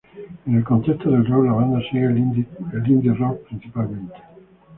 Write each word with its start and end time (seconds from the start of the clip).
En 0.47 0.55
el 0.55 0.63
contexto 0.63 1.11
del 1.11 1.27
rock, 1.27 1.45
la 1.45 1.51
banda 1.53 1.79
sigue 1.91 2.05
el 2.07 2.17
indie 2.87 3.13
rock 3.13 3.39
principalmente. 3.49 4.15